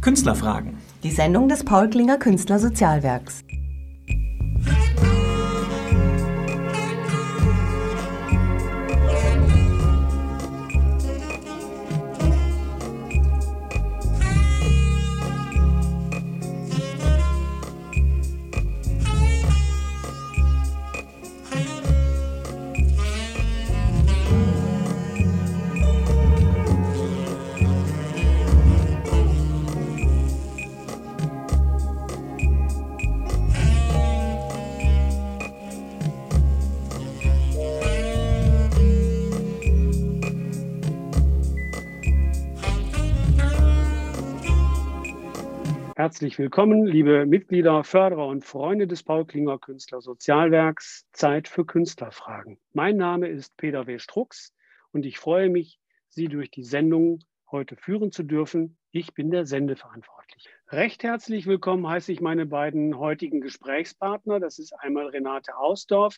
[0.00, 0.78] Künstlerfragen.
[1.02, 3.44] Die Sendung des Paul Klinger Künstlersozialwerks.
[46.20, 51.06] Herzlich willkommen, liebe Mitglieder, Förderer und Freunde des Paul Klinger Künstler Sozialwerks.
[51.12, 52.58] Zeit für Künstlerfragen.
[52.74, 53.98] Mein Name ist Peter W.
[53.98, 54.52] Strux
[54.92, 57.20] und ich freue mich, Sie durch die Sendung
[57.50, 58.76] heute führen zu dürfen.
[58.90, 60.50] Ich bin der Sendeverantwortliche.
[60.68, 64.40] Recht herzlich willkommen heiße ich meine beiden heutigen Gesprächspartner.
[64.40, 66.16] Das ist einmal Renate Hausdorf,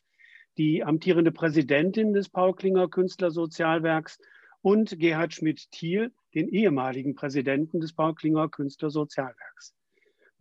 [0.59, 4.19] die amtierende Präsidentin des Paul Klinger Künstler Sozialwerks
[4.63, 9.77] und Gerhard Schmidt-Thiel, den ehemaligen Präsidenten des Paul Klinger Künstler Sozialwerks.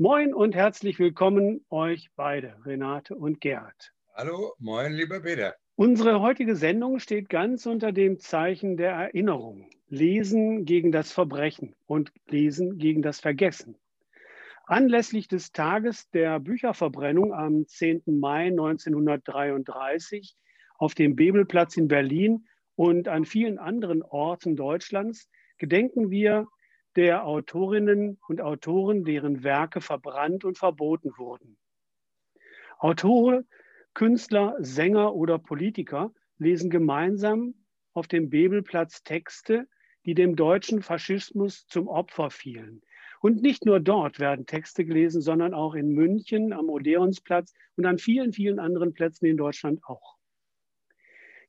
[0.01, 3.93] Moin und herzlich willkommen euch beide, Renate und Gerhard.
[4.15, 5.53] Hallo, moin, lieber Peter.
[5.75, 9.69] Unsere heutige Sendung steht ganz unter dem Zeichen der Erinnerung.
[9.89, 13.75] Lesen gegen das Verbrechen und Lesen gegen das Vergessen.
[14.65, 18.01] Anlässlich des Tages der Bücherverbrennung am 10.
[18.07, 20.35] Mai 1933
[20.79, 25.29] auf dem Bebelplatz in Berlin und an vielen anderen Orten Deutschlands
[25.59, 26.47] gedenken wir
[26.95, 31.57] der Autorinnen und Autoren, deren Werke verbrannt und verboten wurden.
[32.79, 33.47] Autoren,
[33.93, 37.53] Künstler, Sänger oder Politiker lesen gemeinsam
[37.93, 39.67] auf dem Bebelplatz Texte,
[40.05, 42.81] die dem deutschen Faschismus zum Opfer fielen.
[43.19, 47.99] Und nicht nur dort werden Texte gelesen, sondern auch in München am Odeonsplatz und an
[47.99, 50.17] vielen, vielen anderen Plätzen in Deutschland auch.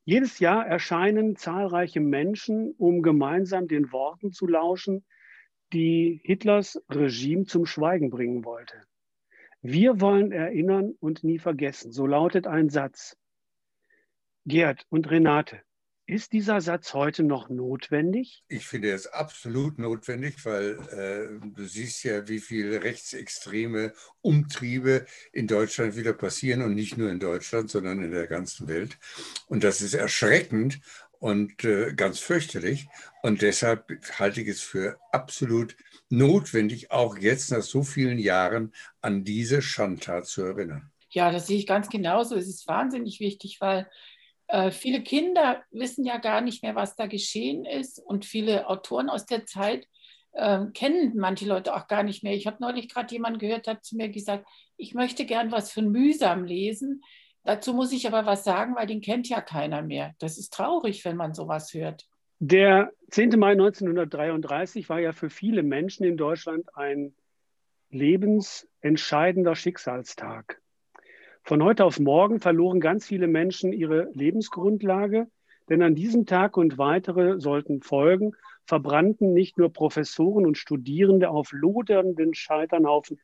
[0.05, 5.05] Jedes Jahr erscheinen zahlreiche Menschen, um gemeinsam den Worten zu lauschen,
[5.73, 8.75] die Hitlers Regime zum Schweigen bringen wollte.
[9.63, 11.93] Wir wollen erinnern und nie vergessen.
[11.93, 13.17] So lautet ein Satz.
[14.45, 15.63] Gerd und Renate,
[16.07, 18.43] ist dieser Satz heute noch notwendig?
[18.49, 25.47] Ich finde es absolut notwendig, weil äh, du siehst ja, wie viele rechtsextreme Umtriebe in
[25.47, 28.99] Deutschland wieder passieren und nicht nur in Deutschland, sondern in der ganzen Welt.
[29.47, 30.81] Und das ist erschreckend
[31.23, 32.89] und äh, ganz fürchterlich.
[33.23, 33.89] Und deshalb
[34.19, 35.77] halte ich es für absolut
[36.09, 38.73] notwendig, auch jetzt nach so vielen Jahren
[39.03, 40.91] an diese Schandtat zu erinnern.
[41.11, 42.35] Ja, das sehe ich ganz genauso.
[42.35, 43.89] Es ist wahnsinnig wichtig, weil
[44.49, 49.09] äh, viele Kinder wissen ja gar nicht mehr, was da geschehen ist und viele Autoren
[49.09, 49.87] aus der Zeit
[50.33, 52.35] äh, kennen manche Leute auch gar nicht mehr.
[52.35, 54.45] Ich habe neulich gerade jemanden gehört, der hat zu mir gesagt,
[54.77, 57.05] ich möchte gern was von Mühsam lesen.
[57.45, 60.15] Dazu muss ich aber was sagen, weil den kennt ja keiner mehr.
[60.19, 62.09] Das ist traurig, wenn man sowas hört.
[62.39, 63.39] Der 10.
[63.39, 67.15] Mai 1933 war ja für viele Menschen in Deutschland ein
[67.91, 70.61] lebensentscheidender Schicksalstag.
[71.45, 75.29] Von heute auf morgen verloren ganz viele Menschen ihre Lebensgrundlage,
[75.69, 78.33] denn an diesem Tag und weitere sollten folgen,
[78.65, 83.21] verbrannten nicht nur Professoren und Studierende auf lodernden Scheiternhaufen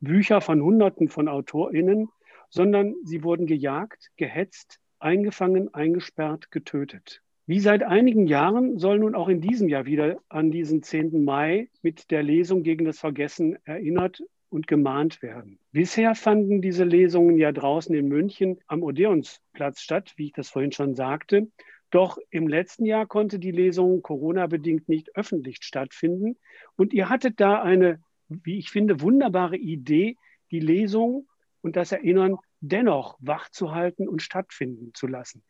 [0.00, 2.08] Bücher von Hunderten von AutorInnen,
[2.50, 7.22] sondern sie wurden gejagt, gehetzt, eingefangen, eingesperrt, getötet.
[7.46, 11.24] Wie seit einigen Jahren soll nun auch in diesem Jahr wieder an diesen 10.
[11.24, 15.58] Mai mit der Lesung gegen das Vergessen erinnert und gemahnt werden.
[15.72, 20.72] Bisher fanden diese Lesungen ja draußen in München am Odeonsplatz statt, wie ich das vorhin
[20.72, 21.48] schon sagte.
[21.90, 26.36] Doch im letzten Jahr konnte die Lesung Corona-bedingt nicht öffentlich stattfinden.
[26.76, 30.16] Und ihr hattet da eine, wie ich finde, wunderbare Idee,
[30.50, 31.26] die Lesung
[31.62, 35.42] und das Erinnern dennoch wachzuhalten und stattfinden zu lassen.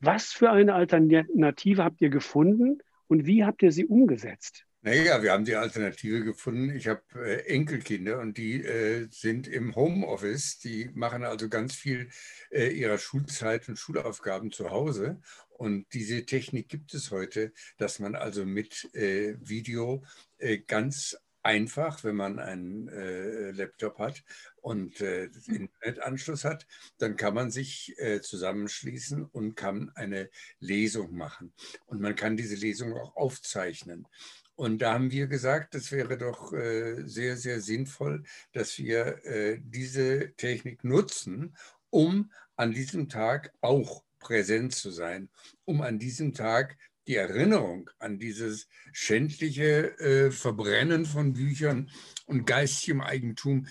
[0.00, 4.66] Was für eine Alternative habt ihr gefunden und wie habt ihr sie umgesetzt?
[4.84, 6.74] Naja, wir haben die Alternative gefunden.
[6.74, 10.58] Ich habe äh, Enkelkinder und die äh, sind im Homeoffice.
[10.58, 12.08] Die machen also ganz viel
[12.50, 15.20] äh, ihrer Schulzeit und Schulaufgaben zu Hause.
[15.50, 20.02] Und diese Technik gibt es heute, dass man also mit äh, Video
[20.38, 24.24] äh, ganz einfach, wenn man einen äh, Laptop hat
[24.62, 26.66] und äh, Internetanschluss hat,
[26.98, 30.30] dann kann man sich äh, zusammenschließen und kann eine
[30.60, 31.52] Lesung machen.
[31.86, 34.06] Und man kann diese Lesung auch aufzeichnen.
[34.54, 38.22] Und da haben wir gesagt, es wäre doch äh, sehr, sehr sinnvoll,
[38.52, 41.56] dass wir äh, diese Technik nutzen,
[41.90, 45.28] um an diesem Tag auch präsent zu sein,
[45.64, 46.76] um an diesem Tag
[47.08, 51.90] die Erinnerung an dieses schändliche äh, Verbrennen von Büchern
[52.26, 53.66] und geistigem Eigentum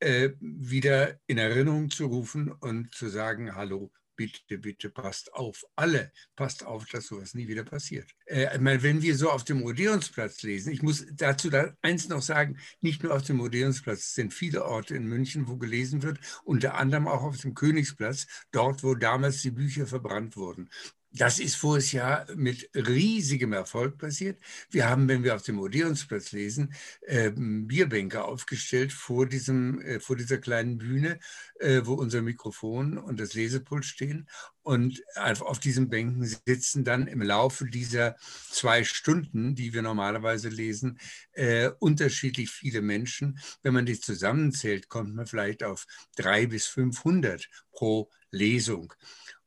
[0.00, 6.12] äh, wieder in Erinnerung zu rufen und zu sagen, hallo, bitte, bitte passt auf, alle
[6.34, 8.10] passt auf, dass sowas nie wieder passiert.
[8.26, 12.58] Äh, wenn wir so auf dem Odeonsplatz lesen, ich muss dazu da eins noch sagen,
[12.80, 16.74] nicht nur auf dem Odeonsplatz, es sind viele Orte in München, wo gelesen wird, unter
[16.74, 20.68] anderem auch auf dem Königsplatz, dort, wo damals die Bücher verbrannt wurden.
[21.10, 24.38] Das ist voriges Jahr mit riesigem Erfolg passiert.
[24.70, 30.16] Wir haben, wenn wir auf dem Odeonsplatz lesen, äh, Bierbänke aufgestellt vor, diesem, äh, vor
[30.16, 31.18] dieser kleinen Bühne,
[31.60, 34.28] äh, wo unser Mikrofon und das Lesepult stehen.
[34.62, 38.16] Und auf diesen Bänken sitzen dann im Laufe dieser
[38.50, 40.98] zwei Stunden, die wir normalerweise lesen,
[41.32, 43.38] äh, unterschiedlich viele Menschen.
[43.62, 48.92] Wenn man die zusammenzählt, kommt man vielleicht auf drei bis 500 pro Lesung.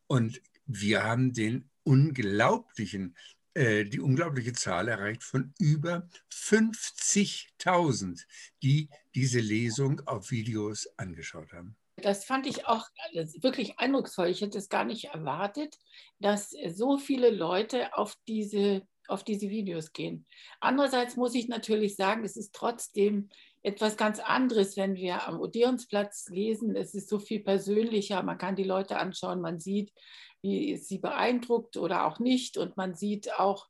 [0.07, 0.41] Und
[0.79, 3.15] wir haben den unglaublichen,
[3.53, 8.21] äh, die unglaubliche Zahl erreicht von über 50.000,
[8.61, 11.75] die diese Lesung auf Videos angeschaut haben.
[11.97, 14.27] Das fand ich auch wirklich eindrucksvoll.
[14.27, 15.77] Ich hätte es gar nicht erwartet,
[16.19, 20.25] dass so viele Leute auf diese, auf diese Videos gehen.
[20.59, 23.29] Andererseits muss ich natürlich sagen, es ist trotzdem
[23.63, 26.75] etwas ganz anderes, wenn wir am Odeonsplatz lesen.
[26.75, 28.23] Es ist so viel persönlicher.
[28.23, 29.93] Man kann die Leute anschauen, man sieht,
[30.41, 32.57] wie sie beeindruckt oder auch nicht.
[32.57, 33.67] Und man sieht auch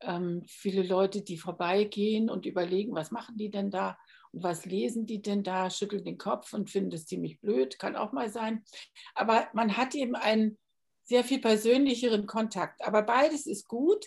[0.00, 3.96] ähm, viele Leute, die vorbeigehen und überlegen, was machen die denn da
[4.32, 7.96] und was lesen die denn da, schütteln den Kopf und finden es ziemlich blöd, kann
[7.96, 8.64] auch mal sein.
[9.14, 10.58] Aber man hat eben einen
[11.04, 12.84] sehr viel persönlicheren Kontakt.
[12.84, 14.06] Aber beides ist gut.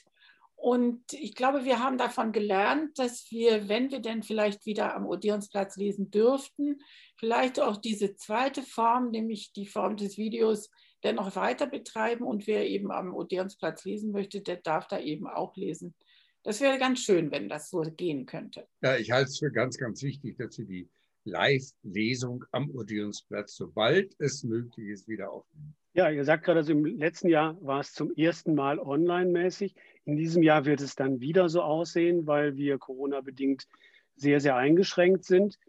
[0.62, 5.08] Und ich glaube, wir haben davon gelernt, dass wir, wenn wir denn vielleicht wieder am
[5.08, 6.78] Odeonsplatz lesen dürften,
[7.18, 10.70] vielleicht auch diese zweite Form, nämlich die Form des Videos,
[11.04, 15.58] dennoch weiter betreiben und wer eben am Odeonsplatz lesen möchte, der darf da eben auch
[15.58, 15.96] lesen.
[16.44, 18.68] Das wäre ganz schön, wenn das so gehen könnte.
[18.84, 20.88] Ja, ich halte es für ganz, ganz wichtig, dass Sie die
[21.24, 25.76] Live-Lesung am Odeonsplatz, sobald es möglich ist, wieder aufnehmen.
[25.94, 29.76] Ja, ihr sagt gerade, also im letzten Jahr war es zum ersten Mal online-mäßig.
[30.06, 33.68] In diesem Jahr wird es dann wieder so aussehen, weil wir Corona-bedingt
[34.16, 35.60] sehr, sehr eingeschränkt sind.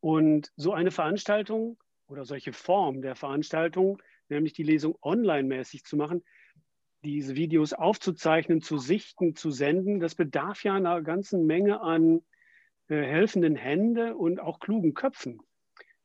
[0.00, 1.78] Und so eine Veranstaltung
[2.08, 6.22] oder solche Form der Veranstaltung nämlich die Lesung online-mäßig zu machen,
[7.02, 12.22] diese Videos aufzuzeichnen, zu sichten, zu senden, das bedarf ja einer ganzen Menge an
[12.88, 15.40] äh, helfenden Händen und auch klugen Köpfen.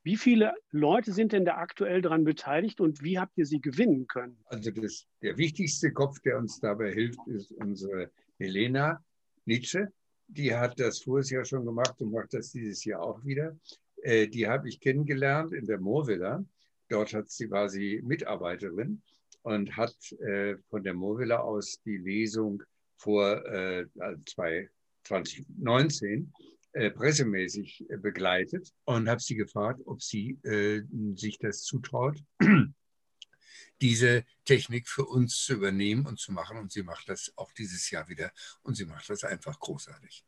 [0.06, 4.06] Wie viele Leute sind denn da aktuell daran beteiligt und wie habt ihr sie gewinnen
[4.06, 4.38] können?
[4.46, 9.04] Also das, der wichtigste Kopf, der uns dabei hilft, ist unsere Helena
[9.46, 9.92] Nietzsche.
[10.28, 13.58] Die hat das voriges Jahr schon gemacht und macht das dieses Jahr auch wieder.
[14.04, 16.46] Äh, die habe ich kennengelernt in der Moorvilla.
[16.88, 19.02] Dort hat sie, war sie Mitarbeiterin
[19.42, 22.62] und hat äh, von der Movilla aus die Lesung
[22.98, 23.88] vor äh,
[24.28, 26.32] 2019
[26.76, 30.84] äh, pressemäßig äh, begleitet und habe sie gefragt, ob sie äh,
[31.16, 32.20] sich das zutraut,
[33.82, 36.58] diese Technik für uns zu übernehmen und zu machen.
[36.58, 38.32] Und sie macht das auch dieses Jahr wieder
[38.62, 40.26] und sie macht das einfach großartig.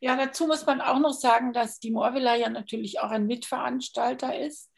[0.00, 4.36] Ja, dazu muss man auch noch sagen, dass die Morvilla ja natürlich auch ein Mitveranstalter
[4.38, 4.70] ist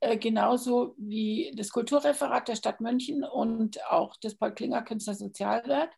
[0.00, 5.92] äh, genauso wie das Kulturreferat der Stadt München und auch das Paul Klinger Künstlersozialwerk.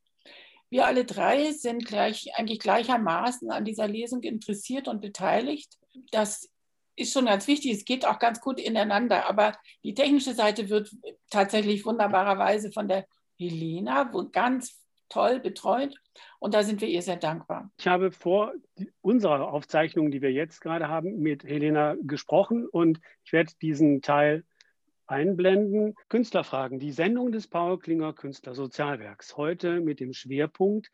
[0.72, 5.76] Wir alle drei sind gleich, eigentlich gleichermaßen an dieser Lesung interessiert und beteiligt.
[6.12, 6.48] Das
[6.96, 7.72] ist schon ganz wichtig.
[7.72, 9.28] Es geht auch ganz gut ineinander.
[9.28, 9.54] Aber
[9.84, 10.90] die technische Seite wird
[11.28, 13.04] tatsächlich wunderbarerweise von der
[13.38, 14.80] Helena ganz
[15.10, 15.94] toll betreut
[16.38, 17.70] und da sind wir ihr sehr dankbar.
[17.78, 18.54] Ich habe vor
[19.02, 24.42] unserer Aufzeichnung, die wir jetzt gerade haben, mit Helena gesprochen und ich werde diesen Teil
[25.06, 25.94] einblenden.
[26.08, 29.36] Künstlerfragen, die Sendung des Paul Klinger Künstlersozialwerks.
[29.36, 30.90] Heute mit dem Schwerpunkt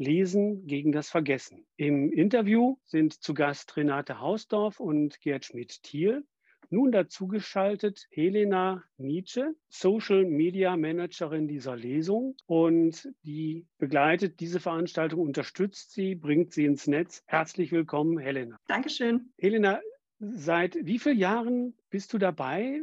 [0.00, 1.66] Lesen gegen das Vergessen.
[1.76, 6.24] Im Interview sind zu Gast Renate Hausdorf und Gerd Schmidt-Thiel.
[6.70, 15.20] Nun dazu geschaltet Helena Nietzsche, Social Media Managerin dieser Lesung und die begleitet diese Veranstaltung,
[15.20, 17.22] unterstützt sie, bringt sie ins Netz.
[17.26, 18.56] Herzlich willkommen, Helena.
[18.68, 19.32] Dankeschön.
[19.36, 19.80] Helena,
[20.20, 22.80] seit wie vielen Jahren bist du dabei?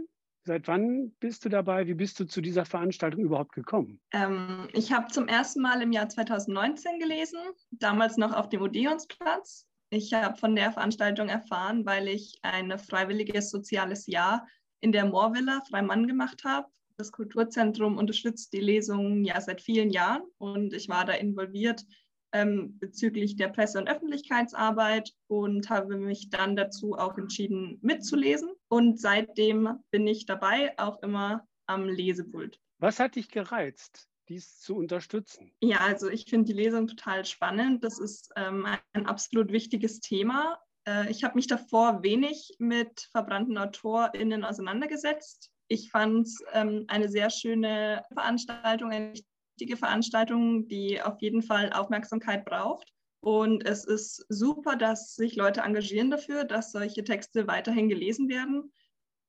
[0.48, 1.86] Seit wann bist du dabei?
[1.86, 4.00] Wie bist du zu dieser Veranstaltung überhaupt gekommen?
[4.12, 7.40] Ähm, ich habe zum ersten Mal im Jahr 2019 gelesen,
[7.70, 13.50] damals noch auf dem Odeonsplatz ich habe von der Veranstaltung erfahren, weil ich ein freiwilliges
[13.50, 14.46] soziales Jahr
[14.82, 16.68] in der Moorvilla Freimann gemacht habe.
[16.98, 21.86] Das Kulturzentrum unterstützt die Lesungen ja seit vielen Jahren und ich war da involviert
[22.34, 28.50] ähm, bezüglich der Presse- und Öffentlichkeitsarbeit und habe mich dann dazu auch entschieden, mitzulesen.
[28.70, 32.60] Und seitdem bin ich dabei, auch immer am Lesepult.
[32.80, 35.52] Was hat dich gereizt, dies zu unterstützen?
[35.62, 37.84] Ja, also ich finde die Lesung total spannend.
[37.84, 40.60] Das ist ähm, ein absolut wichtiges Thema.
[40.88, 45.52] Äh, ich habe mich davor wenig mit verbrannten AutorInnen auseinandergesetzt.
[45.70, 49.14] Ich fand es ähm, eine sehr schöne Veranstaltung, eine
[49.58, 52.94] wichtige Veranstaltung, die auf jeden Fall Aufmerksamkeit braucht.
[53.20, 58.72] Und es ist super, dass sich Leute engagieren dafür, dass solche Texte weiterhin gelesen werden.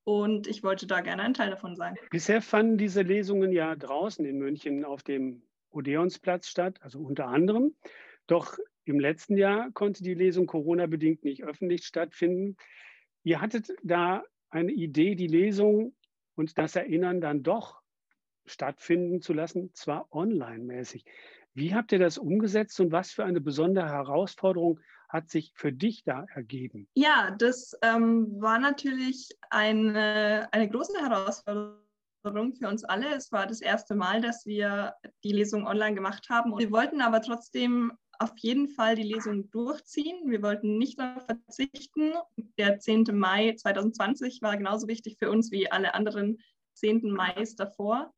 [0.03, 1.95] Und ich wollte da gerne ein Teil davon sein.
[2.09, 7.75] Bisher fanden diese Lesungen ja draußen in München auf dem Odeonsplatz statt, also unter anderem.
[8.27, 12.57] Doch im letzten Jahr konnte die Lesung Corona-bedingt nicht öffentlich stattfinden.
[13.23, 15.95] Ihr hattet da eine Idee, die Lesung
[16.35, 17.81] und das Erinnern dann doch
[18.45, 21.05] stattfinden zu lassen, zwar online-mäßig.
[21.59, 26.05] Wie habt ihr das umgesetzt und was für eine besondere Herausforderung hat sich für dich
[26.05, 26.87] da ergeben?
[26.95, 33.13] Ja, das ähm, war natürlich eine, eine große Herausforderung für uns alle.
[33.13, 34.93] Es war das erste Mal, dass wir
[35.25, 36.53] die Lesung online gemacht haben.
[36.53, 40.29] Und wir wollten aber trotzdem auf jeden Fall die Lesung durchziehen.
[40.29, 42.13] Wir wollten nicht darauf verzichten.
[42.57, 43.05] Der 10.
[43.11, 46.37] Mai 2020 war genauso wichtig für uns wie alle anderen
[46.75, 47.11] 10.
[47.11, 48.13] Mai davor.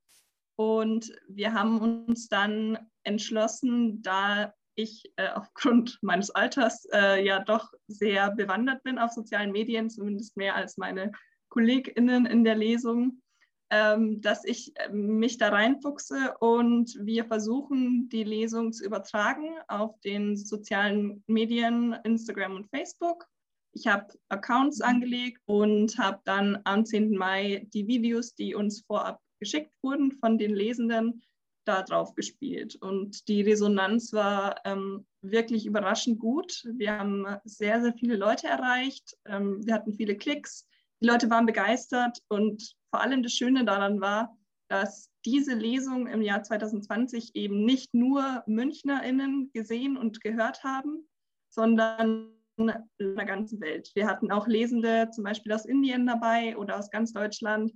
[0.61, 7.71] Und wir haben uns dann entschlossen, da ich äh, aufgrund meines Alters äh, ja doch
[7.87, 11.11] sehr bewandert bin auf sozialen Medien, zumindest mehr als meine
[11.49, 13.23] KollegInnen in der Lesung,
[13.71, 19.99] ähm, dass ich äh, mich da reinfuchse und wir versuchen, die Lesung zu übertragen auf
[20.01, 23.25] den sozialen Medien, Instagram und Facebook.
[23.73, 24.85] Ich habe Accounts mhm.
[24.85, 27.17] angelegt und habe dann am 10.
[27.17, 31.21] Mai die Videos, die uns vorab geschickt wurden von den Lesenden,
[31.65, 32.75] da drauf gespielt.
[32.81, 36.63] Und die Resonanz war ähm, wirklich überraschend gut.
[36.77, 39.17] Wir haben sehr, sehr viele Leute erreicht.
[39.25, 40.67] Ähm, wir hatten viele Klicks.
[41.01, 42.19] Die Leute waren begeistert.
[42.29, 44.35] Und vor allem das Schöne daran war,
[44.69, 51.07] dass diese Lesung im Jahr 2020 eben nicht nur MünchnerInnen gesehen und gehört haben,
[51.49, 53.91] sondern in der ganzen Welt.
[53.95, 57.71] Wir hatten auch Lesende zum Beispiel aus Indien dabei oder aus ganz Deutschland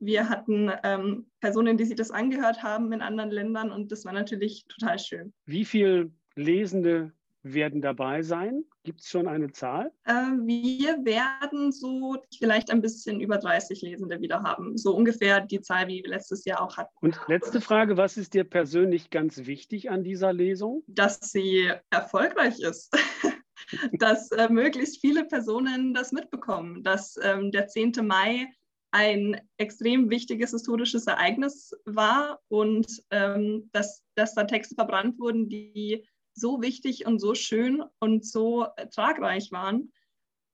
[0.00, 4.12] wir hatten ähm, Personen, die sich das angehört haben in anderen Ländern und das war
[4.12, 5.32] natürlich total schön.
[5.46, 8.64] Wie viele Lesende werden dabei sein?
[8.82, 9.92] Gibt es schon eine Zahl?
[10.04, 14.76] Äh, wir werden so vielleicht ein bisschen über 30 Lesende wieder haben.
[14.76, 16.94] So ungefähr die Zahl, wie wir letztes Jahr auch hatten.
[17.00, 20.82] Und letzte Frage, was ist dir persönlich ganz wichtig an dieser Lesung?
[20.86, 22.94] Dass sie erfolgreich ist.
[23.92, 27.92] dass äh, möglichst viele Personen das mitbekommen, dass ähm, der 10.
[28.02, 28.48] Mai
[28.92, 36.06] ein extrem wichtiges historisches Ereignis war und ähm, dass, dass da Texte verbrannt wurden, die
[36.34, 39.92] so wichtig und so schön und so tragreich waren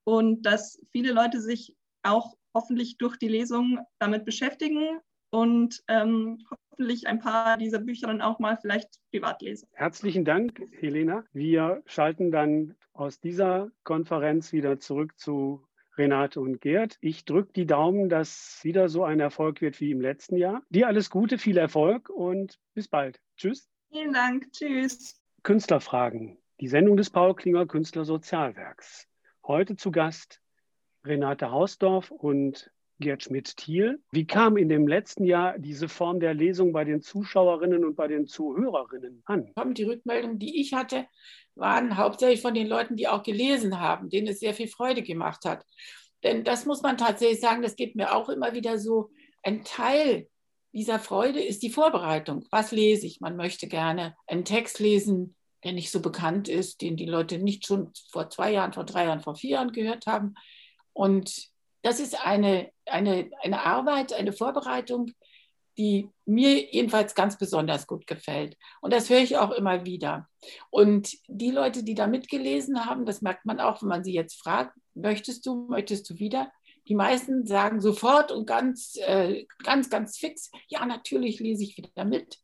[0.05, 5.01] und dass viele Leute sich auch hoffentlich durch die Lesung damit beschäftigen
[5.31, 9.69] und ähm, hoffentlich ein paar dieser Bücher dann auch mal vielleicht privat lesen.
[9.73, 11.25] Herzlichen Dank, Helena.
[11.33, 15.66] Wir schalten dann aus dieser Konferenz wieder zurück zu
[15.99, 16.99] Renate und Gerd.
[17.01, 20.63] Ich drücke die Daumen, dass wieder so ein Erfolg wird wie im letzten Jahr.
[20.71, 23.21] Dir alles Gute, viel Erfolg und bis bald.
[23.37, 23.69] Tschüss.
[23.91, 24.53] Vielen Dank.
[24.53, 25.21] Tschüss.
[25.43, 26.39] Künstlerfragen.
[26.61, 29.09] Die Sendung des Paul Klinger Künstlersozialwerks.
[29.47, 30.41] Heute zu Gast
[31.05, 34.03] Renate Hausdorf und Gerd Schmidt-Thiel.
[34.11, 38.09] Wie kam in dem letzten Jahr diese Form der Lesung bei den Zuschauerinnen und bei
[38.09, 39.53] den Zuhörerinnen an?
[39.75, 41.07] Die Rückmeldungen, die ich hatte,
[41.57, 45.45] waren hauptsächlich von den Leuten, die auch gelesen haben, denen es sehr viel Freude gemacht
[45.45, 45.65] hat.
[46.23, 49.11] Denn das muss man tatsächlich sagen, das geht mir auch immer wieder so.
[49.43, 50.29] Ein Teil
[50.73, 52.45] dieser Freude ist die Vorbereitung.
[52.51, 53.21] Was lese ich?
[53.21, 55.35] Man möchte gerne einen Text lesen,
[55.65, 59.07] der nicht so bekannt ist, den die Leute nicht schon vor zwei Jahren, vor drei
[59.07, 60.35] Jahren, vor vier Jahren gehört haben.
[60.93, 61.49] Und
[61.83, 65.13] das ist eine, eine, eine Arbeit, eine Vorbereitung,
[65.79, 68.57] die mir jedenfalls ganz besonders gut gefällt.
[68.81, 70.29] Und das höre ich auch immer wieder.
[70.71, 74.41] Und die Leute, die da mitgelesen haben, das merkt man auch, wenn man sie jetzt
[74.41, 76.51] fragt, möchtest du, möchtest du wieder?
[76.89, 82.05] Die meisten sagen sofort und ganz, äh, ganz, ganz fix, ja, natürlich lese ich wieder
[82.05, 82.39] mit,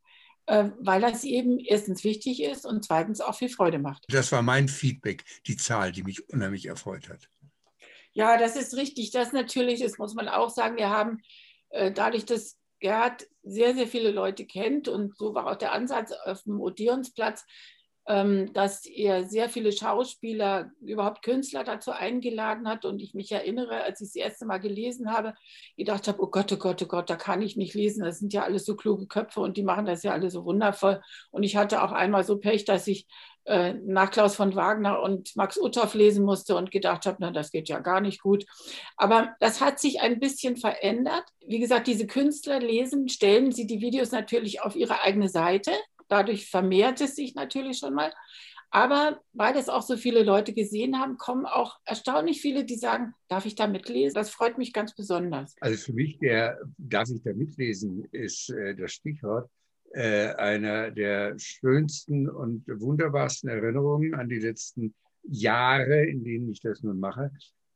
[0.47, 4.05] äh, weil das eben erstens wichtig ist und zweitens auch viel Freude macht.
[4.09, 7.29] Das war mein Feedback, die Zahl, die mich unheimlich erfreut hat.
[8.12, 9.11] Ja, das ist richtig.
[9.11, 10.77] Das natürlich, das muss man auch sagen.
[10.77, 11.23] Wir haben
[11.71, 16.12] äh, dadurch, dass Gerhard sehr, sehr viele Leute kennt und so war auch der Ansatz
[16.12, 17.47] auf dem Odeonsplatz,
[18.04, 22.85] dass er sehr viele Schauspieler, überhaupt Künstler dazu eingeladen hat.
[22.85, 25.35] Und ich mich erinnere, als ich das erste Mal gelesen habe,
[25.76, 28.02] gedacht habe, oh Gott, oh Gott, oh Gott, da kann ich nicht lesen.
[28.04, 31.00] Das sind ja alles so kluge Köpfe und die machen das ja alle so wundervoll.
[31.30, 33.06] Und ich hatte auch einmal so Pech, dass ich
[33.44, 37.50] äh, nach Klaus von Wagner und Max Uthoff lesen musste und gedacht habe, na, das
[37.50, 38.47] geht ja gar nicht gut.
[38.97, 41.25] Aber das hat sich ein bisschen verändert.
[41.44, 45.73] Wie gesagt, diese Künstler lesen, stellen sie die Videos natürlich auf ihre eigene Seite.
[46.12, 48.12] Dadurch vermehrt es sich natürlich schon mal.
[48.71, 53.14] Aber weil das auch so viele Leute gesehen haben, kommen auch erstaunlich viele, die sagen,
[53.28, 54.14] darf ich da mitlesen?
[54.14, 55.54] Das freut mich ganz besonders.
[55.61, 59.50] Also für mich, der darf ich da mitlesen, ist äh, das Stichwort
[59.92, 66.83] äh, einer der schönsten und wunderbarsten Erinnerungen an die letzten Jahre, in denen ich das
[66.83, 67.31] nun mache,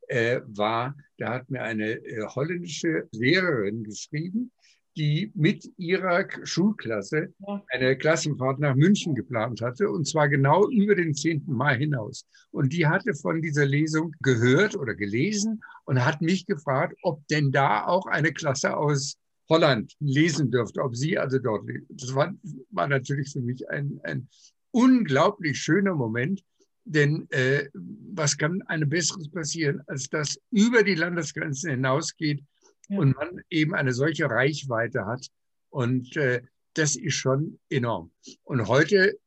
[0.09, 4.53] äh, war, da hat mir eine äh, holländische Lehrerin geschrieben,
[4.97, 7.33] die mit ihrer Schulklasse
[7.69, 11.45] eine Klassenfahrt nach München geplant hatte, und zwar genau über den 10.
[11.47, 12.25] Mai hinaus.
[12.51, 17.53] Und die hatte von dieser Lesung gehört oder gelesen und hat mich gefragt, ob denn
[17.53, 19.17] da auch eine Klasse aus
[19.49, 21.87] Holland lesen dürfte, ob sie also dort lesen.
[21.91, 22.33] Das war,
[22.71, 24.29] war natürlich für mich ein, ein
[24.71, 26.43] unglaublich schöner Moment,
[26.85, 32.43] denn äh, was kann einem Besseres passieren, als dass über die Landesgrenzen hinausgeht
[32.89, 32.99] ja.
[32.99, 35.27] und man eben eine solche Reichweite hat.
[35.71, 36.43] Und äh,
[36.75, 38.11] das ist schon enorm.
[38.45, 39.19] Und heute,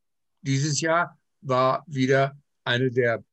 [0.42, 3.24] dieses Jahr, war wieder eine der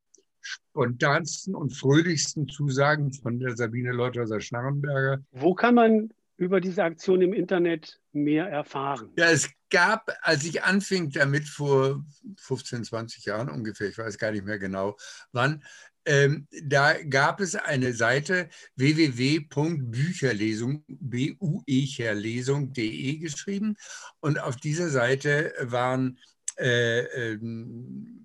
[0.40, 5.24] spontansten und fröhlichsten Zusagen von der Sabine Leuthäuser-Schnarrenberger.
[5.32, 9.10] Wo kann man über diese Aktion im Internet mehr erfahren?
[9.16, 12.04] Ja, es gab, als ich anfing damit vor
[12.38, 14.96] 15, 20 Jahren ungefähr, ich weiß gar nicht mehr genau
[15.32, 15.64] wann,
[16.06, 23.76] ähm, da gab es eine Seite www.bücherlesung, buecherlesung.de geschrieben.
[24.20, 26.18] Und auf dieser Seite waren
[26.58, 28.16] äh, ähm,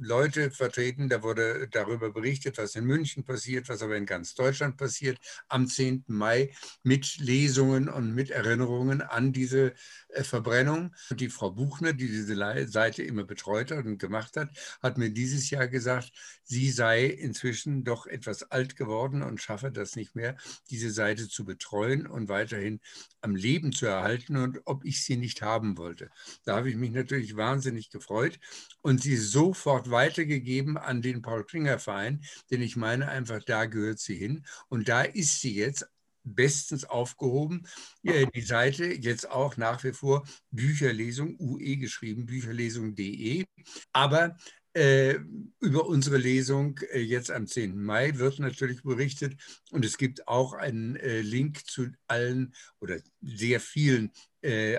[0.00, 4.76] Leute vertreten, da wurde darüber berichtet, was in München passiert, was aber in ganz Deutschland
[4.76, 6.04] passiert, am 10.
[6.06, 6.52] Mai
[6.82, 9.74] mit Lesungen und mit Erinnerungen an diese
[10.08, 10.94] äh, Verbrennung.
[11.10, 14.50] Die Frau Buchner, die diese Seite immer betreut hat und gemacht hat,
[14.82, 19.96] hat mir dieses Jahr gesagt, sie sei inzwischen doch etwas alt geworden und schaffe das
[19.96, 20.36] nicht mehr,
[20.70, 22.80] diese Seite zu betreuen und weiterhin
[23.20, 26.10] am Leben zu erhalten und ob ich sie nicht haben wollte.
[26.44, 28.38] Da habe ich mich natürlich wahnsinnig gefreut
[28.82, 33.98] und sie sofort weitergegeben an den Paul Klinger Verein, denn ich meine einfach, da gehört
[33.98, 35.86] sie hin und da ist sie jetzt
[36.22, 37.66] bestens aufgehoben.
[38.04, 43.44] Die Seite jetzt auch nach wie vor Bücherlesung, UE geschrieben, bücherlesung.de.
[43.92, 44.36] Aber
[44.72, 45.18] äh,
[45.58, 47.76] über unsere Lesung äh, jetzt am 10.
[47.82, 49.36] Mai wird natürlich berichtet
[49.72, 54.12] und es gibt auch einen äh, Link zu allen oder sehr vielen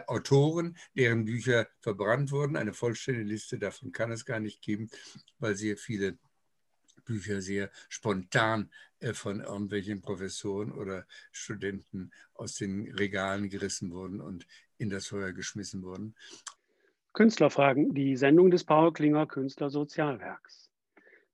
[0.07, 2.57] Autoren, deren Bücher verbrannt wurden.
[2.57, 4.89] Eine vollständige Liste davon kann es gar nicht geben,
[5.37, 6.17] weil sehr viele
[7.05, 8.71] Bücher sehr spontan
[9.13, 14.47] von irgendwelchen Professoren oder Studenten aus den Regalen gerissen wurden und
[14.79, 16.15] in das Feuer geschmissen wurden.
[17.13, 20.69] Künstlerfragen, die Sendung des Paul Klinger Künstlersozialwerks.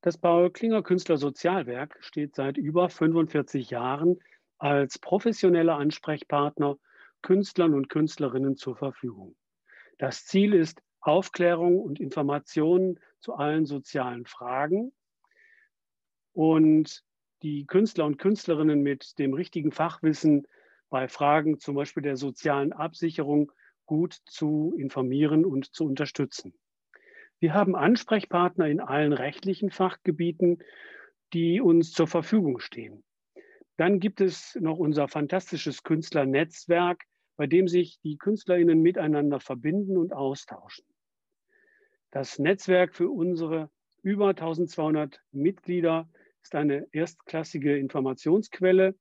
[0.02, 4.20] Das Paul Klinger Künstlersozialwerk steht seit über 45 Jahren
[4.58, 6.78] als professioneller Ansprechpartner
[7.22, 9.36] Künstlern und Künstlerinnen zur Verfügung.
[10.00, 14.92] Das Ziel ist Aufklärung und Informationen zu allen sozialen Fragen
[16.34, 17.04] und
[17.44, 20.48] die Künstler und Künstlerinnen mit dem richtigen Fachwissen
[20.90, 23.52] bei Fragen zum Beispiel der sozialen Absicherung
[23.88, 26.54] gut zu informieren und zu unterstützen.
[27.39, 30.60] Wir haben Ansprechpartner in allen rechtlichen Fachgebieten,
[31.34, 33.04] die uns zur Verfügung stehen.
[33.78, 37.04] Dann gibt es noch unser fantastisches Künstlernetzwerk,
[37.36, 40.86] bei dem sich die Künstlerinnen miteinander verbinden und austauschen.
[42.10, 43.69] Das Netzwerk für unsere
[44.02, 46.10] über 1200 Mitglieder
[46.41, 48.95] ist eine erstklassige Informationsquelle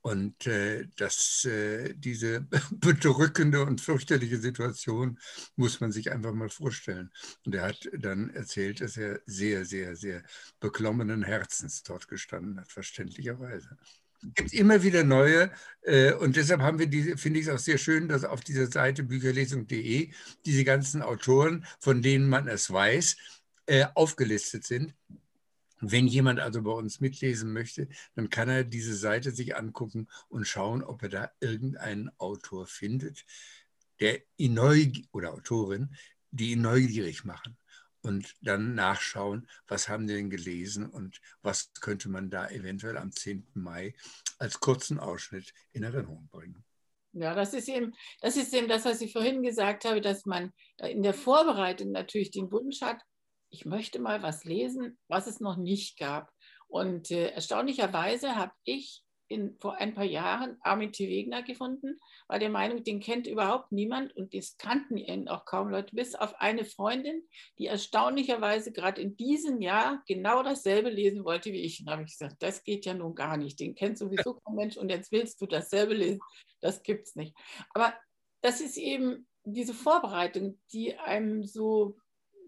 [0.00, 5.18] Und äh, das, äh, diese bedrückende und fürchterliche Situation
[5.56, 7.10] muss man sich einfach mal vorstellen.
[7.44, 10.22] Und er hat dann erzählt, dass er sehr, sehr, sehr
[10.60, 13.76] beklommenen Herzens dort gestanden hat, verständlicherweise.
[14.22, 15.50] Es gibt immer wieder neue
[15.82, 18.66] äh, und deshalb haben wir diese, finde ich es auch sehr schön, dass auf dieser
[18.66, 20.10] Seite bücherlesung.de
[20.44, 23.16] diese ganzen Autoren, von denen man es weiß,
[23.66, 24.94] äh, aufgelistet sind.
[25.80, 30.46] Wenn jemand also bei uns mitlesen möchte, dann kann er diese Seite sich angucken und
[30.46, 33.24] schauen, ob er da irgendeinen Autor findet,
[34.00, 35.94] der ihn neugierig oder Autorin,
[36.30, 37.56] die ihn neugierig machen
[38.02, 43.12] und dann nachschauen, was haben die denn gelesen und was könnte man da eventuell am
[43.12, 43.46] 10.
[43.54, 43.94] Mai
[44.38, 46.64] als kurzen Ausschnitt in Erinnerung bringen.
[47.12, 50.52] Ja, das ist eben, das ist eben das, was ich vorhin gesagt habe, dass man
[50.78, 53.02] in der Vorbereitung natürlich den Wunsch hat,
[53.50, 56.30] ich möchte mal was lesen, was es noch nicht gab.
[56.66, 61.08] Und äh, erstaunlicherweise habe ich in, vor ein paar Jahren Armin T.
[61.08, 65.68] Wegener gefunden, war der Meinung, den kennt überhaupt niemand und das kannten ihn auch kaum
[65.68, 67.22] Leute, bis auf eine Freundin,
[67.58, 71.80] die erstaunlicherweise gerade in diesem Jahr genau dasselbe lesen wollte wie ich.
[71.80, 74.76] Und habe ich gesagt, das geht ja nun gar nicht, den kennt sowieso kein Mensch
[74.76, 76.20] und jetzt willst du dasselbe lesen.
[76.60, 77.36] Das gibt es nicht.
[77.74, 77.94] Aber
[78.40, 81.96] das ist eben diese Vorbereitung, die einem so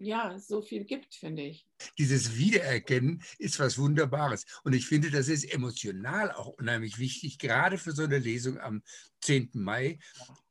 [0.01, 1.65] ja, so viel gibt, finde ich.
[1.97, 4.45] Dieses Wiedererkennen ist was Wunderbares.
[4.63, 8.83] Und ich finde, das ist emotional auch unheimlich wichtig, gerade für so eine Lesung am
[9.21, 9.51] 10.
[9.53, 9.99] Mai,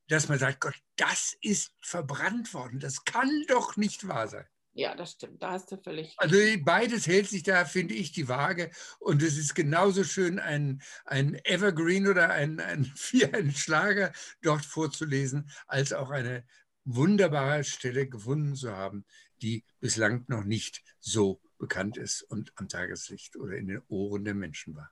[0.08, 2.80] dass man sagt, Gott, das ist verbrannt worden.
[2.80, 4.46] Das kann doch nicht wahr sein.
[4.72, 6.14] Ja, das stimmt, da hast du völlig.
[6.16, 8.70] Also beides hält sich da, finde ich, die Waage.
[9.00, 12.92] Und es ist genauso schön, ein, ein Evergreen oder ein, ein,
[13.32, 16.44] ein Schlager dort vorzulesen, als auch eine
[16.84, 19.04] wunderbare Stelle gefunden zu haben,
[19.42, 24.34] die bislang noch nicht so bekannt ist und am Tageslicht oder in den Ohren der
[24.34, 24.90] Menschen war.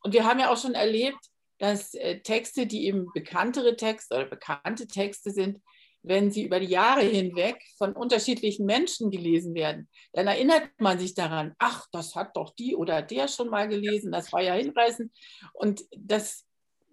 [0.00, 4.26] Und wir haben ja auch schon erlebt, dass äh, Texte, die eben bekanntere Texte oder
[4.26, 5.60] bekannte Texte sind,
[6.02, 11.14] wenn sie über die Jahre hinweg von unterschiedlichen Menschen gelesen werden, dann erinnert man sich
[11.14, 15.12] daran, ach, das hat doch die oder der schon mal gelesen, das war ja hinreißend.
[15.52, 16.44] Und das,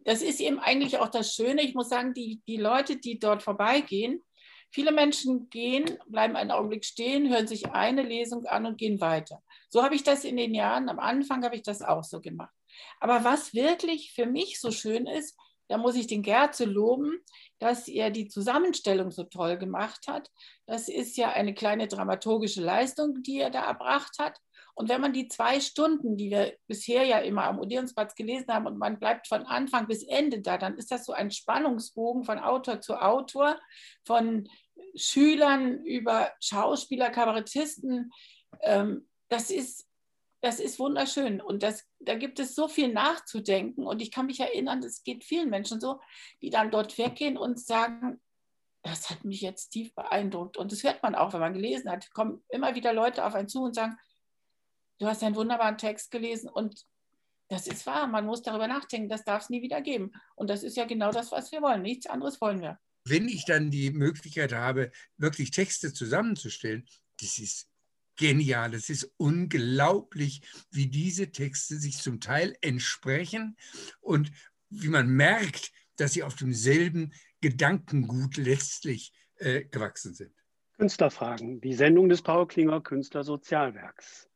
[0.05, 1.63] das ist eben eigentlich auch das Schöne.
[1.63, 4.21] Ich muss sagen, die, die Leute, die dort vorbeigehen,
[4.71, 9.41] Viele Menschen gehen, bleiben einen Augenblick stehen, hören sich eine Lesung an und gehen weiter.
[9.69, 12.53] So habe ich das in den Jahren, am Anfang habe ich das auch so gemacht.
[12.99, 15.37] Aber was wirklich für mich so schön ist,
[15.69, 17.19] da muss ich den Gerze loben,
[17.59, 20.31] dass er die Zusammenstellung so toll gemacht hat.
[20.65, 24.39] Das ist ja eine kleine dramaturgische Leistung, die er da erbracht hat.
[24.79, 28.65] Und wenn man die zwei Stunden, die wir bisher ja immer am Odeonsplatz gelesen haben,
[28.65, 32.39] und man bleibt von Anfang bis Ende da, dann ist das so ein Spannungsbogen von
[32.39, 33.59] Autor zu Autor,
[34.05, 34.47] von
[34.95, 38.13] Schülern über Schauspieler, Kabarettisten.
[38.61, 39.85] Ähm, das ist,
[40.39, 41.41] das ist wunderschön.
[41.41, 43.85] Und das, da gibt es so viel nachzudenken.
[43.85, 45.99] Und ich kann mich erinnern, es geht vielen Menschen so,
[46.41, 48.21] die dann dort weggehen und sagen,
[48.83, 50.55] das hat mich jetzt tief beeindruckt.
[50.55, 52.09] Und das hört man auch, wenn man gelesen hat.
[52.13, 53.97] Kommen immer wieder Leute auf einen zu und sagen,
[54.99, 56.85] du hast einen wunderbaren Text gelesen und
[57.47, 60.11] das ist wahr, man muss darüber nachdenken, das darf es nie wieder geben.
[60.35, 61.81] Und das ist ja genau das, was wir wollen.
[61.81, 62.79] Nichts anderes wollen wir.
[63.05, 66.85] Wenn ich dann die Möglichkeit habe, wirklich Texte zusammenzustellen,
[67.19, 67.67] das ist
[68.17, 68.75] genial.
[68.75, 73.57] Es ist unglaublich, wie diese Texte sich zum Teil entsprechen
[73.99, 74.31] und
[74.69, 80.33] wie man merkt, dass sie auf demselben Gedankengut letztlich äh, gewachsen sind.
[80.77, 84.28] Künstlerfragen, die Sendung des Paul Klinger Künstlersozialwerks.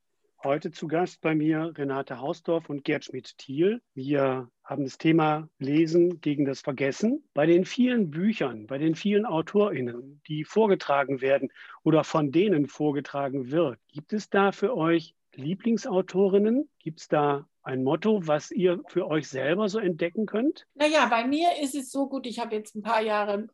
[0.45, 3.81] Heute zu Gast bei mir Renate Hausdorf und Gerd Schmidt-Thiel.
[3.93, 7.23] Wir haben das Thema Lesen gegen das Vergessen.
[7.33, 11.49] Bei den vielen Büchern, bei den vielen AutorInnen, die vorgetragen werden
[11.83, 16.69] oder von denen vorgetragen wird, gibt es da für euch Lieblingsautorinnen?
[16.77, 20.67] Gibt es da ein Motto, was ihr für euch selber so entdecken könnt?
[20.73, 23.47] Naja, bei mir ist es so gut, ich habe jetzt ein paar Jahre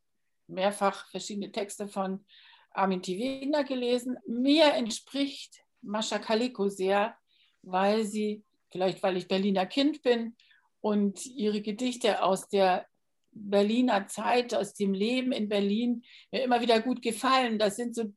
[0.47, 2.25] mehrfach verschiedene Texte von
[2.71, 3.15] Armin T.
[3.19, 4.17] Wegener gelesen.
[4.25, 7.15] Mir entspricht Mascha Kaliko sehr,
[7.61, 10.35] weil sie, vielleicht weil ich Berliner Kind bin
[10.81, 12.85] und ihre Gedichte aus der
[13.31, 17.59] Berliner Zeit, aus dem Leben in Berlin mir immer wieder gut gefallen.
[17.59, 18.13] Das sind so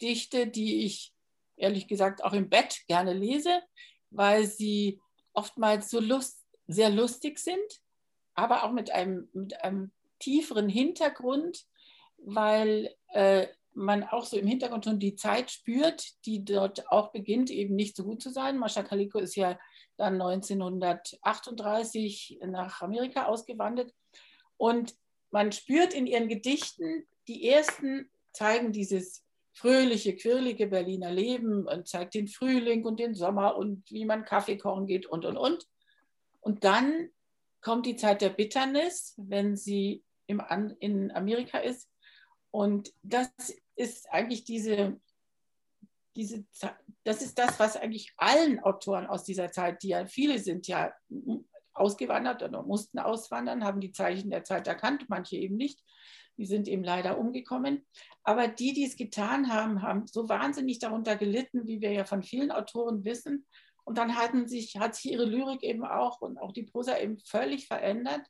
[0.00, 1.12] Dichte, die ich
[1.56, 3.62] ehrlich gesagt auch im Bett gerne lese,
[4.10, 5.00] weil sie
[5.32, 7.80] oftmals so lust, sehr lustig sind,
[8.34, 11.64] aber auch mit einem, mit einem tieferen Hintergrund,
[12.18, 17.50] weil äh, man auch so im Hintergrund schon die Zeit spürt, die dort auch beginnt,
[17.50, 18.58] eben nicht so gut zu sein.
[18.58, 19.58] Mascha Kaliko ist ja
[19.96, 23.94] dann 1938 nach Amerika ausgewandert.
[24.56, 24.94] Und
[25.30, 32.14] man spürt in ihren Gedichten, die ersten zeigen dieses fröhliche, quirlige Berliner Leben und zeigt
[32.14, 35.68] den Frühling und den Sommer und wie man Kaffee kochen geht und, und, und.
[36.40, 37.10] Und dann
[37.60, 40.42] kommt die Zeit der Bitternis, wenn sie im,
[40.80, 41.88] in Amerika ist.
[42.50, 43.30] Und das
[43.76, 45.00] ist eigentlich diese,
[46.16, 46.44] diese,
[47.02, 50.92] das ist das, was eigentlich allen Autoren aus dieser Zeit, die ja viele sind ja
[51.74, 55.82] ausgewandert oder mussten auswandern, haben die Zeichen der Zeit erkannt, manche eben nicht.
[56.36, 57.84] Die sind eben leider umgekommen.
[58.22, 62.22] Aber die, die es getan haben, haben so wahnsinnig darunter gelitten, wie wir ja von
[62.22, 63.46] vielen Autoren wissen.
[63.84, 67.18] Und dann hatten sich, hat sich ihre Lyrik eben auch und auch die Prosa eben
[67.18, 68.22] völlig verändert.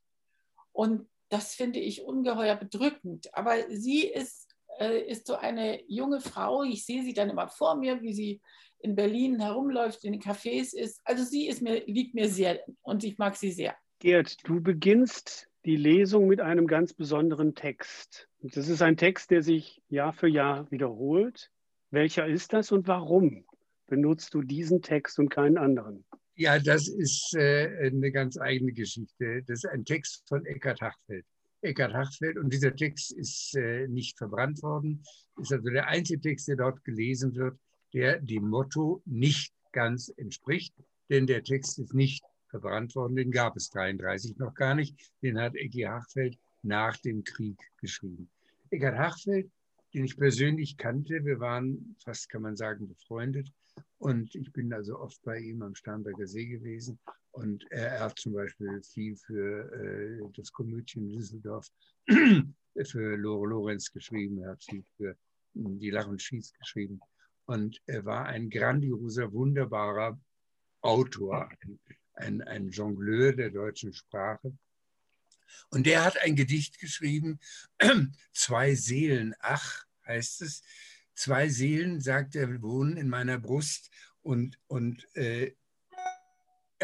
[0.73, 3.33] Und das finde ich ungeheuer bedrückend.
[3.35, 4.44] Aber sie ist,
[4.79, 6.63] äh, ist so eine junge Frau.
[6.63, 8.41] Ich sehe sie dann immer vor mir, wie sie
[8.79, 11.01] in Berlin herumläuft, in den Cafés ist.
[11.05, 13.75] Also sie ist mir, liegt mir sehr und ich mag sie sehr.
[13.99, 18.29] Gerd, du beginnst die Lesung mit einem ganz besonderen Text.
[18.41, 21.51] Und das ist ein Text, der sich Jahr für Jahr wiederholt.
[21.91, 23.47] Welcher ist das und warum
[23.87, 26.05] benutzt du diesen Text und keinen anderen?
[26.37, 29.43] Ja, das ist äh, eine ganz eigene Geschichte.
[29.47, 31.25] Das ist ein Text von Eckhard Hachfeld.
[31.65, 35.03] Eckhard Hachfeld und dieser Text ist äh, nicht verbrannt worden,
[35.41, 37.59] ist also der einzige Text, der dort gelesen wird,
[37.95, 40.75] der dem Motto nicht ganz entspricht,
[41.09, 45.41] denn der Text ist nicht verbrannt worden, den gab es 33 noch gar nicht, den
[45.41, 48.29] hat Ecki Hachfeld nach dem Krieg geschrieben.
[48.71, 49.51] Eckhard Hachfeld,
[49.95, 53.51] den ich persönlich kannte, wir waren fast, kann man sagen, befreundet.
[53.99, 56.99] Und ich bin also oft bei ihm am Starnberger See gewesen
[57.35, 61.69] und er, hat zum Beispiel viel für äh, das Komödien Düsseldorf,
[62.09, 65.17] für Lore Lorenz geschrieben, er hat viel für
[65.55, 67.01] die Lach und Schieß geschrieben
[67.47, 70.21] und er war ein grandioser, wunderbarer
[70.81, 71.51] Autor,
[72.15, 74.57] ein, ein Jongleur der deutschen Sprache.
[75.71, 77.41] Und der hat ein Gedicht geschrieben,
[78.33, 80.63] Zwei Seelen, ach, heißt es.
[81.15, 83.91] Zwei Seelen, sagt er, wohnen in meiner Brust
[84.23, 85.55] und, und äh,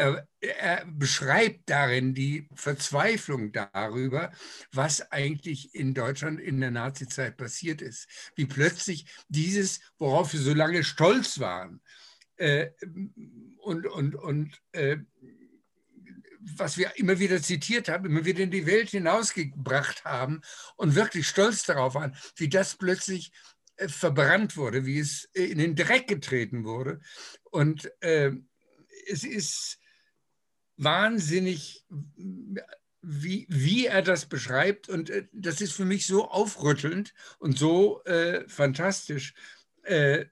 [0.01, 4.31] er, er, beschreibt darin die Verzweiflung darüber,
[4.71, 8.07] was eigentlich in Deutschland in der Nazizeit passiert ist.
[8.35, 11.81] Wie plötzlich dieses, worauf wir so lange stolz waren
[12.37, 12.71] äh,
[13.59, 14.97] und, und, und äh,
[16.39, 20.41] was wir immer wieder zitiert haben, immer wieder in die Welt hinausgebracht haben
[20.77, 23.31] und wirklich stolz darauf waren, wie das plötzlich
[23.75, 26.99] äh, verbrannt wurde, wie es in den Dreck getreten wurde.
[27.51, 28.31] Und äh,
[29.07, 29.77] es ist
[30.83, 31.85] wahnsinnig,
[33.01, 34.89] wie, wie er das beschreibt.
[34.89, 39.33] Und äh, das ist für mich so aufrüttelnd und so äh, fantastisch,
[39.83, 40.25] äh,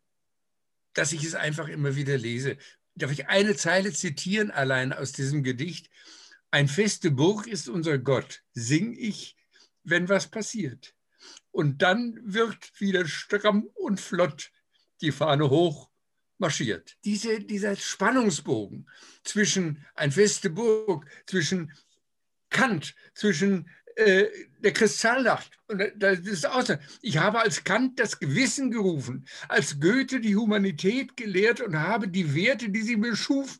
[0.93, 2.57] dass ich es einfach immer wieder lese.
[2.95, 5.89] Darf ich eine Zeile zitieren allein aus diesem Gedicht?
[6.51, 9.37] Ein feste Burg ist unser Gott, sing ich,
[9.83, 10.95] wenn was passiert.
[11.51, 14.51] Und dann wird wieder stramm und flott
[15.01, 15.88] die Fahne hoch
[16.39, 16.97] marschiert.
[17.05, 18.87] Diese, dieser Spannungsbogen
[19.23, 21.71] zwischen ein feste Burg, zwischen
[22.49, 24.25] Kant, zwischen äh,
[24.59, 25.51] der Kristallnacht.
[25.67, 26.75] Und das ist so.
[27.01, 32.33] Ich habe als Kant das Gewissen gerufen, als Goethe die Humanität gelehrt und habe die
[32.33, 33.59] Werte, die sie mir schuf,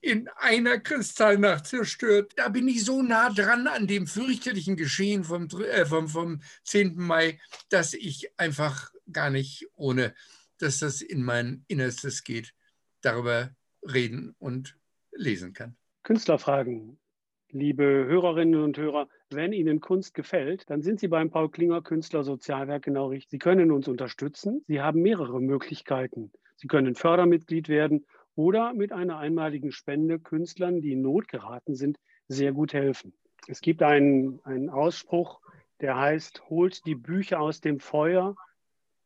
[0.00, 2.32] in einer Kristallnacht zerstört.
[2.36, 6.96] Da bin ich so nah dran an dem fürchterlichen Geschehen vom, äh, vom, vom 10.
[6.96, 10.14] Mai, dass ich einfach gar nicht ohne
[10.58, 12.54] dass das in mein Innerstes geht,
[13.02, 13.50] darüber
[13.82, 14.78] reden und
[15.12, 15.76] lesen kann.
[16.02, 16.98] Künstlerfragen.
[17.50, 22.24] Liebe Hörerinnen und Hörer, wenn Ihnen Kunst gefällt, dann sind Sie beim Paul Klinger Künstler
[22.24, 23.30] Sozialwerk genau richtig.
[23.30, 24.64] Sie können uns unterstützen.
[24.66, 26.32] Sie haben mehrere Möglichkeiten.
[26.56, 31.98] Sie können Fördermitglied werden oder mit einer einmaligen Spende Künstlern, die in Not geraten sind,
[32.28, 33.14] sehr gut helfen.
[33.48, 35.40] Es gibt einen, einen Ausspruch,
[35.80, 38.34] der heißt, holt die Bücher aus dem Feuer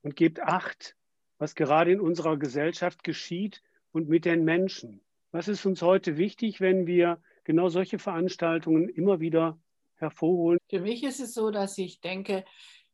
[0.02, 0.96] und gebt Acht,
[1.40, 5.00] was gerade in unserer Gesellschaft geschieht und mit den Menschen.
[5.32, 9.58] Was ist uns heute wichtig, wenn wir genau solche Veranstaltungen immer wieder
[9.96, 10.60] hervorholen?
[10.68, 12.44] Für mich ist es so, dass ich denke,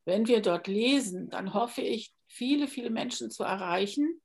[0.05, 4.21] wenn wir dort lesen, dann hoffe ich, viele, viele Menschen zu erreichen,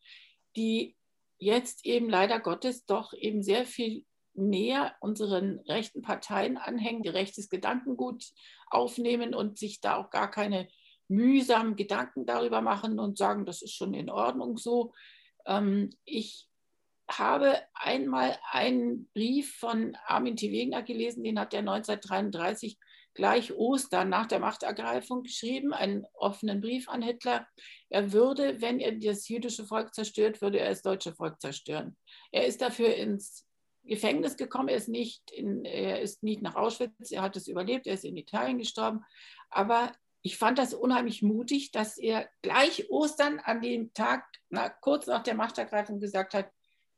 [0.55, 0.95] die
[1.39, 7.49] jetzt eben leider Gottes doch eben sehr viel näher unseren rechten Parteien anhängen, die rechtes
[7.49, 8.25] Gedankengut
[8.67, 10.67] aufnehmen und sich da auch gar keine
[11.12, 14.93] mühsamen Gedanken darüber machen und sagen, das ist schon in Ordnung so.
[15.45, 16.47] Ähm, ich
[17.10, 20.52] habe einmal einen Brief von Armin T.
[20.52, 22.80] Wegener gelesen, den hat er 1933
[23.13, 27.45] gleich Ostern nach der Machtergreifung geschrieben, einen offenen Brief an Hitler.
[27.89, 31.97] Er würde, wenn er das jüdische Volk zerstört, würde er das deutsche Volk zerstören.
[32.32, 33.45] Er ist dafür ins
[33.84, 37.86] Gefängnis gekommen, er ist nicht, in, er ist nicht nach Auschwitz, er hat es überlebt,
[37.86, 39.04] er ist in Italien gestorben.
[39.50, 45.07] Aber ich fand das unheimlich mutig, dass er gleich Ostern an dem Tag, na, kurz
[45.07, 46.49] nach der Machtergreifung, gesagt hat,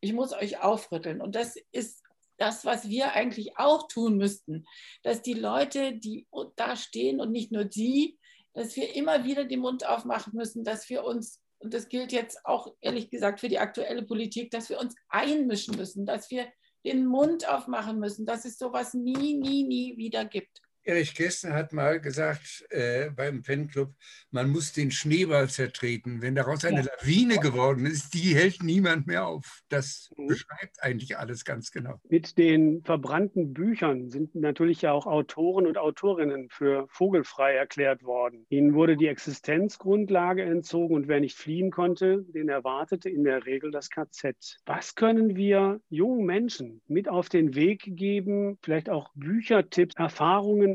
[0.01, 1.21] ich muss euch aufrütteln.
[1.21, 2.03] Und das ist
[2.37, 4.65] das, was wir eigentlich auch tun müssten,
[5.03, 8.19] dass die Leute, die da stehen und nicht nur sie,
[8.53, 12.45] dass wir immer wieder den Mund aufmachen müssen, dass wir uns, und das gilt jetzt
[12.45, 16.51] auch ehrlich gesagt für die aktuelle Politik, dass wir uns einmischen müssen, dass wir
[16.85, 20.62] den Mund aufmachen müssen, dass es sowas nie, nie, nie wieder gibt.
[20.85, 23.93] Erich Kästner hat mal gesagt äh, beim Fanclub,
[24.31, 26.21] man muss den Schneeball zertreten.
[26.21, 26.87] Wenn daraus eine ja.
[26.99, 29.61] Lawine geworden ist, die hält niemand mehr auf.
[29.69, 30.27] Das mhm.
[30.27, 32.01] beschreibt eigentlich alles ganz genau.
[32.09, 38.45] Mit den verbrannten Büchern sind natürlich ja auch Autoren und Autorinnen für vogelfrei erklärt worden.
[38.49, 43.71] Ihnen wurde die Existenzgrundlage entzogen und wer nicht fliehen konnte, den erwartete in der Regel
[43.71, 44.59] das KZ.
[44.65, 48.57] Was können wir jungen Menschen mit auf den Weg geben?
[48.61, 50.72] Vielleicht auch Büchertipps, Erfahrungen,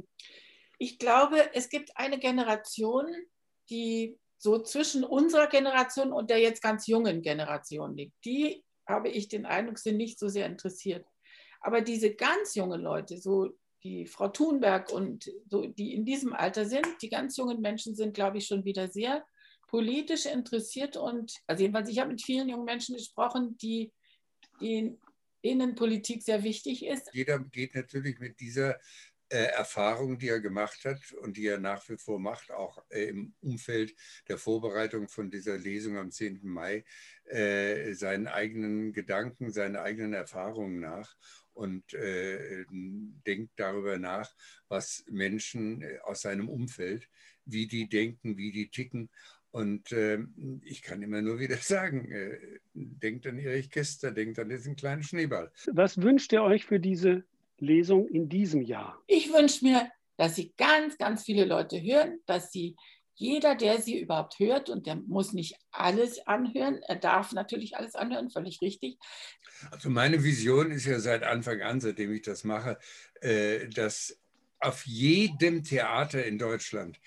[0.78, 3.06] ich glaube, es gibt eine Generation,
[3.70, 8.14] die so zwischen unserer Generation und der jetzt ganz jungen Generation liegt.
[8.24, 11.06] Die, habe ich den Eindruck, sind nicht so sehr interessiert.
[11.61, 13.50] Aber diese ganz jungen Leute, so
[13.82, 18.14] die Frau Thunberg und so, die in diesem Alter sind, die ganz jungen Menschen sind,
[18.14, 19.24] glaube ich, schon wieder sehr
[19.68, 23.92] politisch interessiert und, also jedenfalls, ich habe mit vielen jungen Menschen gesprochen, die,
[24.61, 24.96] die
[25.44, 27.11] denen Politik sehr wichtig ist.
[27.12, 28.78] Jeder geht natürlich mit dieser
[29.37, 33.35] Erfahrung, die er gemacht hat und die er nach wie vor macht, auch äh, im
[33.41, 33.95] Umfeld
[34.29, 36.41] der Vorbereitung von dieser Lesung am 10.
[36.43, 36.85] Mai,
[37.25, 41.17] äh, seinen eigenen Gedanken, seine eigenen Erfahrungen nach
[41.53, 44.33] und äh, denkt darüber nach,
[44.69, 47.09] was Menschen äh, aus seinem Umfeld,
[47.45, 49.11] wie die denken, wie die ticken.
[49.51, 50.21] Und äh,
[50.62, 52.38] ich kann immer nur wieder sagen, äh,
[52.75, 55.51] denkt an Erich Käster, denkt an diesen kleinen Schneeball.
[55.73, 57.25] Was wünscht ihr euch für diese
[57.59, 59.03] Lesung in diesem Jahr?
[59.07, 62.77] Ich wünsche mir, dass Sie ganz, ganz viele Leute hören, dass Sie
[63.18, 67.97] jeder, der sie überhaupt hört, und der muss nicht alles anhören, er darf natürlich alles
[67.97, 68.97] anhören, völlig richtig.
[69.73, 72.79] Also meine Vision ist ja seit Anfang an, seitdem ich das mache,
[73.21, 74.21] äh, dass
[74.61, 77.01] auf jedem Theater in Deutschland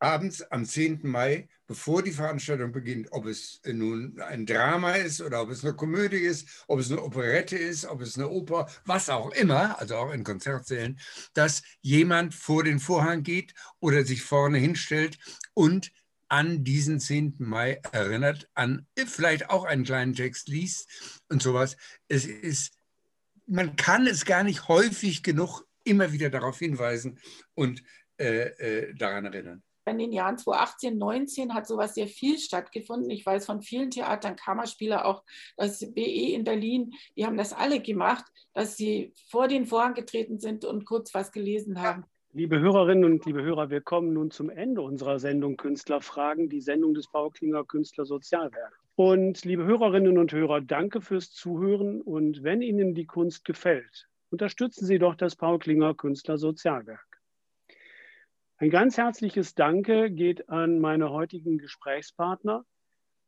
[0.00, 1.00] abends am 10.
[1.02, 5.74] Mai, bevor die Veranstaltung beginnt, ob es nun ein Drama ist oder ob es eine
[5.74, 9.96] Komödie ist, ob es eine Operette ist, ob es eine Oper, was auch immer, also
[9.96, 10.98] auch in Konzertsälen,
[11.34, 15.18] dass jemand vor den Vorhang geht oder sich vorne hinstellt
[15.54, 15.92] und
[16.28, 17.36] an diesen 10.
[17.38, 21.76] Mai erinnert, an vielleicht auch einen kleinen Text liest und sowas.
[22.08, 22.72] Es ist,
[23.46, 27.18] man kann es gar nicht häufig genug immer wieder darauf hinweisen
[27.54, 27.82] und
[28.18, 33.10] äh, äh, daran erinnern in den Jahren 2018, 2019 hat sowas sehr viel stattgefunden.
[33.10, 35.22] Ich weiß von vielen Theatern, Kammerspieler, auch
[35.56, 38.24] das BE in Berlin, die haben das alle gemacht,
[38.54, 42.04] dass sie vor den Vorhang getreten sind und kurz was gelesen haben.
[42.32, 46.94] Liebe Hörerinnen und liebe Hörer, wir kommen nun zum Ende unserer Sendung Künstlerfragen, die Sendung
[46.94, 48.78] des Bauklinger Künstler Sozialwerk.
[48.94, 54.86] Und liebe Hörerinnen und Hörer, danke fürs Zuhören und wenn Ihnen die Kunst gefällt, unterstützen
[54.86, 57.09] Sie doch das Paul Klinger Künstler Sozialwerk.
[58.62, 62.66] Ein ganz herzliches Danke geht an meine heutigen Gesprächspartner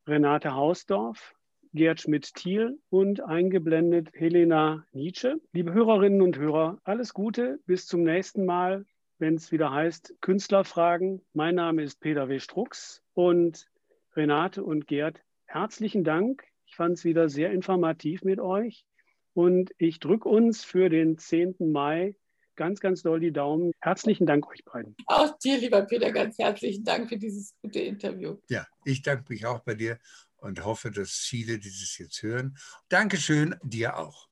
[0.07, 1.35] Renate Hausdorf,
[1.73, 5.41] Gerd Schmidt-Thiel und eingeblendet Helena Nietzsche.
[5.55, 8.85] Liebe Hörerinnen und Hörer, alles Gute, bis zum nächsten Mal,
[9.17, 11.23] wenn es wieder heißt Künstlerfragen.
[11.33, 12.39] Mein Name ist Peter W.
[12.39, 13.71] Strux und
[14.15, 16.45] Renate und Gerd, herzlichen Dank.
[16.67, 18.85] Ich fand es wieder sehr informativ mit euch
[19.33, 21.73] und ich drücke uns für den 10.
[21.73, 22.17] Mai
[22.57, 23.73] ganz, ganz doll die Daumen.
[23.81, 24.95] Herzlichen Dank euch beiden.
[25.07, 28.37] Auch dir, lieber Peter, ganz herzlichen Dank für dieses gute Interview.
[28.49, 29.99] Ja, ich danke mich auch bei dir
[30.37, 32.57] und hoffe, dass viele dieses jetzt hören.
[32.89, 34.29] Dankeschön, dir auch.